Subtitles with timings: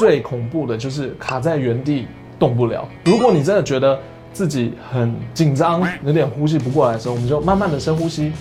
[0.00, 2.06] 最恐怖的就是卡在原地
[2.38, 2.88] 动不了。
[3.04, 4.00] 如果你真的觉得
[4.32, 8.32] 自己很紧张，有点呼吸不过来的时候，我们就慢慢的深呼吸。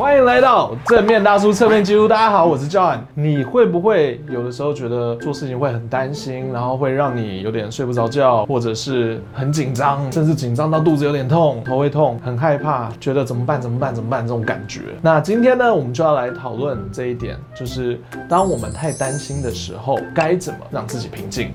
[0.00, 2.08] 欢迎来到正面大叔侧面记录。
[2.08, 3.00] 大家好，我是 John。
[3.12, 13.60] 你会不会有的时候觉得做事情会很担心，然后会让你有点睡不着觉，或者是很紧张，甚至紧张到肚子有点痛，头会痛，很害怕，觉得怎么办？
[13.60, 13.94] 怎么办？
[13.94, 14.26] 怎么办？
[14.26, 14.80] 这种感觉。
[15.02, 21.50] 那今天呢，我们就要来讨论这一点，就是当我们太担心的时候，该怎么让自己平静。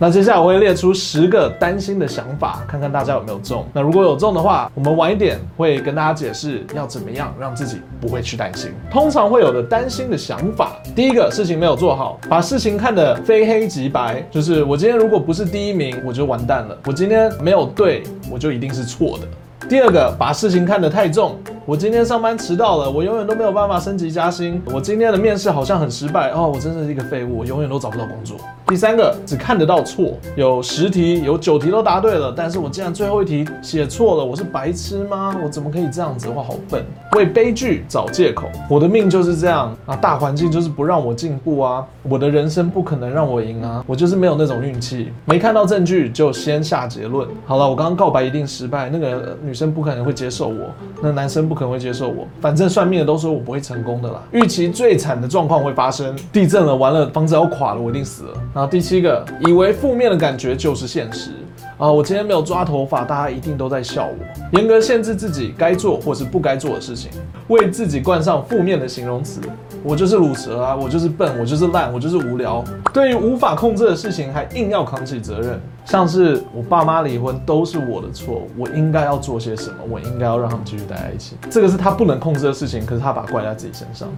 [0.00, 3.66] 那接下来我会列出十个担心的想法，看看大家有没有中。
[3.72, 8.70] 那如果有中的话，我们晚一点会跟大家解释要怎么样让自己不会去担心。
[8.92, 16.78] 通常会有的担心的想法，第一个事情没有做好，把事情看得非黑即白，就是我今天如果不是第一名，我就完蛋了。
[16.84, 19.68] 我今天没有对，我就一定是错的。
[19.68, 21.36] 第二个，把事情看得太重。
[21.68, 24.58] 我今天上班迟到了，我永远都没有办法升级加薪。
[24.72, 28.38] 我今天的面试好像很失败哦，我真的是一个废物，我永远都找不到工作。
[28.68, 35.36] 第三个，只看得到错，有十题有九题都答对了，但是我竟然最后一题写错了，我是白痴吗？
[35.44, 36.28] 我怎么可以这样子？
[36.34, 36.82] 我好笨。
[37.12, 45.12] 为悲剧找借口，我的命就是这样啊，大环境就是不让我进步啊，我的人生不可能让我赢啊，我就是没有那种运气。
[45.26, 47.28] 没看到证据就先下结论。
[47.44, 50.70] 好了，我刚刚告白一定失败，那个女生不可能会接受我，
[51.02, 54.22] 那男生不可能会接受我，反正算命的都说我不会成功的啦。
[54.30, 58.34] 预期最惨的状况会发生，地震了，完了，房子要垮了，我一定死了。
[58.54, 61.32] 然后第七个，以为负面的感觉就是现实
[61.76, 64.58] 啊，我今天没有抓头发，大家一定都在笑我。
[64.58, 67.10] 严格限制自己该做或是不该做的事情，
[67.48, 69.40] 为自己冠上负面的形容词，
[69.84, 72.62] 我就是鲁蛇啊，我就是笨，我就是烂，我就是无聊。
[72.92, 75.60] 对于无法控制的事情，还硬要扛起责任。
[75.84, 79.76] 像是我爸妈离婚都是我的错，我应该要做些什么？
[79.88, 81.36] 我应该要让他们继续待在一起。
[81.48, 84.08] 这个是他不能控制的事情，可是他把怪在自己身上。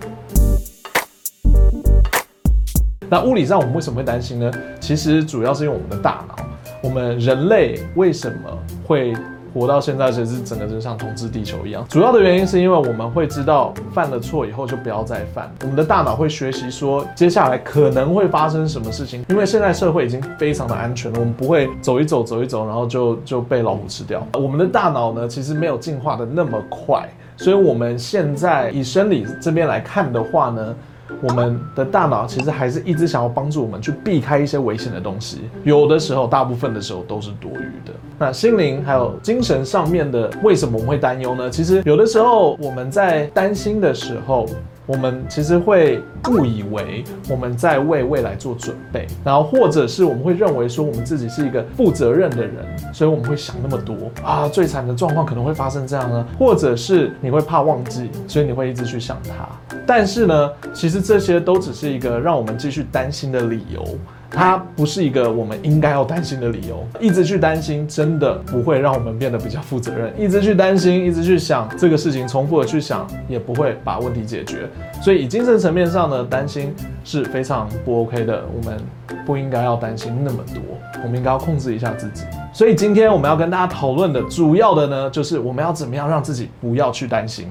[3.09, 4.51] 那物理上我们为什么会担心呢？
[4.81, 6.37] 其实主要是因为我们的大脑，
[6.83, 9.15] 我们人类为什么会？
[9.53, 11.85] 活到现在，其实是整个就像统治地球一样。
[11.89, 15.51] 主要的原因是因为我们会知道犯了错以后就不要再犯。
[15.63, 19.25] 我们的大脑会学习说接下来可能会发生什么事情。
[19.29, 24.27] 因为现在社会已经非常的安全了，我们不会走一走走一走，然后就就被老虎吃掉。
[24.35, 30.75] 我们的大脑呢，其实没有进化的那么快，所以我们现在以生理这边来看的话呢。
[31.21, 37.93] 我们的大脑其实还是一直想要帮助我们去避开一些危险的东西，有的时候，大部分的时候都是多余的。
[38.19, 41.51] 那心灵还有精神上面的，为什么我们会担忧呢？
[41.51, 44.47] 其实有的时候我们在担心的时候。
[44.91, 59.77] 我们其实会误以为我们在为未来做准备，然后或者是我们会认为说我们自己是一个负责任的人，所以我们会想那么多啊，最惨的状况可能会发生这样呢，或者是你会怕忘记，所以你会一直去想它。
[59.87, 63.97] 但是呢，其实这些都只是一个让我们继续担心的理由。
[64.31, 74.69] 它不是一个我们应该要担心的理由，一直去担心真的不会让我们变得比较负责任，一直去担心，一直去想这个事情，重复的去想也不会把问题解决。
[75.03, 76.75] 所以以精神层面上呢，担心
[77.05, 78.79] 是非常不 OK 的，我们
[79.27, 80.63] 不应该要担心那么多，
[81.03, 82.23] 我们应该要控制一下自己。
[82.53, 87.47] 所以今天我们要跟大家讨论的主要的呢，就是我们要怎么样让自己不要去担心。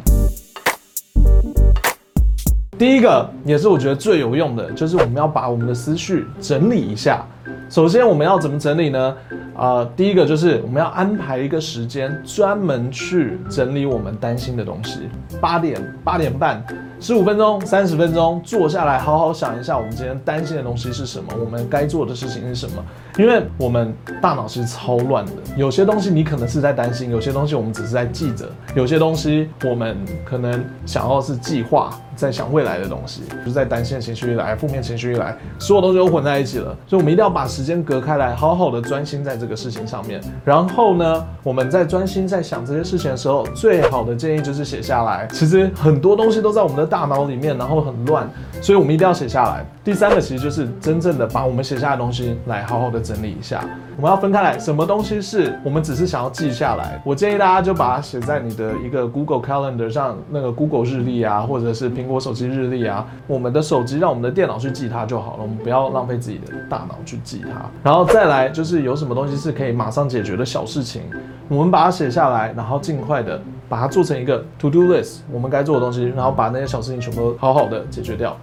[2.80, 7.26] 第一个也是我觉得最有用的，就是我们要把我们的思绪整理一下。
[7.70, 9.14] 首先，我们要怎么整理呢？
[9.54, 15.10] 啊、第一个就是我们要安排一个时间，专门去整理我们担心的东西。
[15.42, 16.64] 八点、八点半、
[17.02, 21.34] 十五分钟、三十分钟，坐下来好好想一下，我们今天担心的东西是什么？
[21.40, 22.84] 我们该做的事情是什么？
[23.18, 28.46] 因为我们大脑是超乱的，有些东西你可能是在担心，有些东西我们只是在记着，
[28.76, 31.90] 有些东西我们可能想要是计划。
[32.20, 36.76] 在想未来的东西，就是在担心的情绪一来，负面情绪一来，所有东西都混在一起了。
[36.86, 40.20] 所以，我们一定要把时间隔开来，好好的专心在这个事情上面。
[40.44, 45.30] 然后呢，我们在专心在想这些事情的时候，最好的建议就是写下来。
[45.32, 48.28] 其实很多东西都在我们的大脑里面，然后很乱，
[48.62, 49.66] 所以我们一定要写下来。
[49.84, 53.64] 第三个其实就是真正的把我们写下的东西来好好的整理一下。
[53.96, 57.02] 我们要分开来，什么东西是我们只是想要记下来？
[57.04, 63.06] 我建议大家就把它写在你的一个 Google Calendar 上，那个 Google 日历啊，或者是苹果手机日历啊。
[63.28, 67.66] 我们的手机让我们的电脑去记它就好了，我们不要浪费自己的大脑去记它。
[67.84, 71.02] 然后再来就是有什么东西是可以马上解决的小事情，
[71.50, 78.36] 我们把它写下来，然后尽快的把它做成一个 To Do List，我们该做的东西，然后把那些小事情全部都好好的解决掉。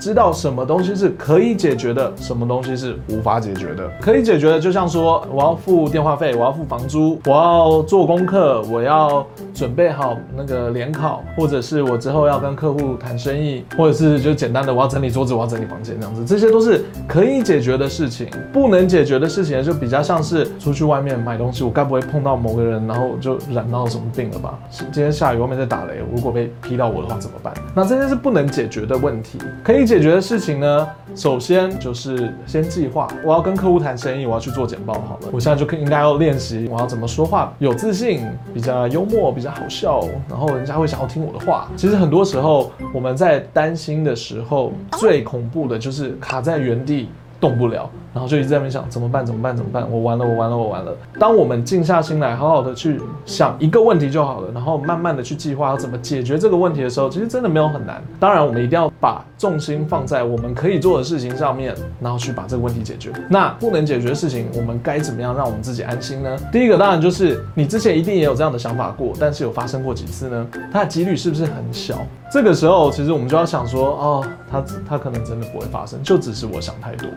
[0.00, 3.90] 知道什么东西是可以解决的，什么东西是无法解决的。
[4.00, 9.26] 可以解决的，就像说我要付电话费，我要付房租，我要做功课，我要
[9.58, 18.28] 准备好那个联考，或者是我之后要跟客户谈生意，或者是就简单的我要整理桌子，我要整理房间这样子，这些都是可以解决的事情。
[18.52, 24.56] 不能解决的事情就比较像是出去外面买东西，我该不会碰到某个人，然后就染到什么病了吧？
[24.70, 27.52] 今天下雨，外面在打雷，如果被劈到我的话怎么办？
[27.74, 29.40] 那这些是不能解决的问题。
[29.64, 38.20] 可以解决的事情呢，首先就是先计划，我要跟客户谈生意，我要去做简报好了，我现在就可应该要练习，我要怎么说话有自信，
[38.54, 41.68] 比较幽默，比较好笑，然后人家会想要听我的话。
[41.76, 47.08] 其实很多时候我们在担心的时候，最恐怖的就是卡在原地。
[47.40, 49.24] 动不了，然后就一直在那边想怎么办？
[49.24, 49.56] 怎么办？
[49.56, 49.88] 怎么办？
[49.90, 50.92] 我完了，我完了，我完了。
[51.18, 58.02] 当我们静下心来，好好的去想一个问题就好了，然后慢慢的去计划要怎么解决这个问题的时候，其实真的没有很难。
[58.18, 63.12] 当然，我们一定要把重心放在我们可以做的事情上面，然后去把这个问题解决。
[63.30, 66.36] 那不能解决的事情，我们该怎么样让我们自己安心呢？
[66.50, 70.46] 第一个当然就是你之前一定也有这样的想法过，但是有发生过几次呢？
[70.72, 71.94] 它的几率是不是很小？
[72.30, 77.16] 这个时候，其实我们就要想说，哦，它它可能真的不会发生，就只是我想太多了。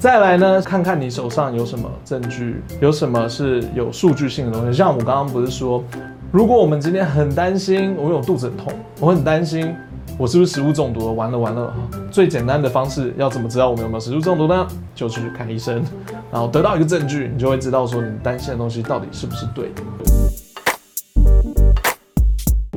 [0.00, 4.72] 再来呢，看看你手上有什么证据，有什么是有数据性的东西。
[4.72, 5.82] 像我刚刚不是说，
[6.30, 9.74] 如果我们今天很担心，我有肚子很痛，我很担心
[10.16, 11.74] 我是不是食物中毒了，完了完了。
[12.12, 14.68] 最简单的方式要怎么知道我们有没有食物中毒呢？
[14.94, 15.82] 就去看医生，
[16.30, 20.27] 然后得到一个证据，你就会知道说你担心的东西到底是不是对的。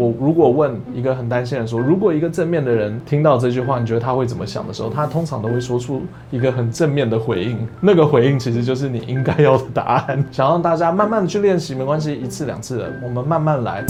[0.02, 6.02] 我如果问一个很担心的人说，如果一个正面的人听到这句话，你觉得他会怎么想的时候，他通常都会说出
[6.32, 7.56] 一个很正面的回应。
[7.80, 10.26] 那个回应其实就是你应该要的答案。
[10.32, 13.86] 想让大家慢慢的去练习，没关系，一次两次的，我们慢慢来。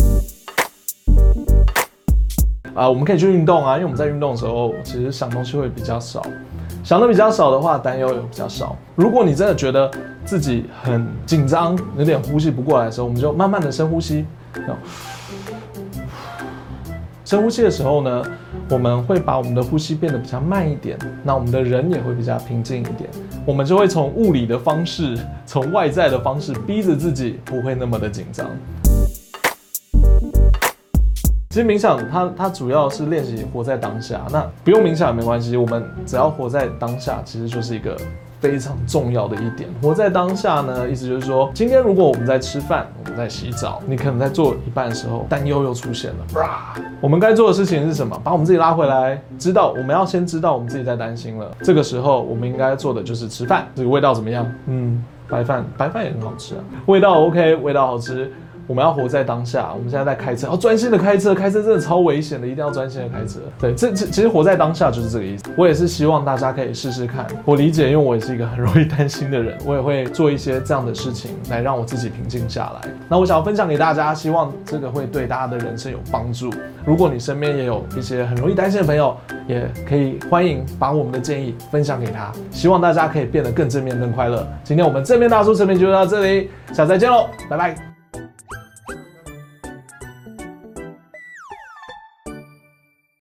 [2.74, 6.22] 啊，我们可以去运动啊，因为我们在运动的时候，其实想东西会比较少，
[6.84, 8.76] 想的比较少的话，担忧也比较少。
[8.96, 9.90] 如果你真的觉得
[10.26, 14.26] 自己很紧张，有点呼吸不过来的时候，我们就慢慢的深呼吸。
[17.32, 18.22] 深呼吸的时候呢，
[18.70, 23.10] 我们会把我们的呼吸变得比较慢一点，那我们的人也会比较平静一点，
[23.46, 28.50] 我们就会从物理的方式，从外在的方式逼着自己不会那么的紧张。
[31.52, 37.96] 其实冥想它它主要是练习活在当下，那不用冥想也没关系，我们只要活在当下，其实就是一个。
[38.42, 46.46] 非常重要的一点，活在当下呢，意思就是说，今天如果我们在吃饭，我们在洗澡，你可能在做一半的时候，担忧又出现了。
[47.00, 48.20] 我们该做的事情是什么？
[48.24, 51.52] 把我们自己拉回来，知道我们要先知道我们自己在担心了。
[51.62, 53.68] 这个时候，我们应该做的就是吃饭。
[53.76, 54.52] 这个味道怎么样？
[54.66, 58.32] 嗯，白饭，白饭也很好吃啊，味道 OK，味道好吃。
[58.72, 59.74] 我们要活在当下。
[59.74, 61.36] 我们现在在开车，要专心的开车。
[61.36, 63.40] 开车真的超危险的，一定要专心的开车。
[63.60, 65.44] 对，这这其实活在当下就是这个意思。
[65.58, 67.28] 我也是希望大家可以试试看。
[67.44, 72.90] 我理解，因为我也是一个很容易担心的人，我也会做一些这样的事情来让我自己平静下来。
[73.10, 76.50] 那我想要分享给大家，希望这个会对大家的人生有帮助。
[76.86, 79.18] 如果你身边也有一些很容易担心的朋友，
[79.48, 82.32] 也可以欢迎把我们的建议分享给他。
[82.52, 84.48] 希望大家可以变得更正面、更快乐。
[84.64, 87.91] 今天我们正面大叔视频就到这里，下次再见喽，拜拜。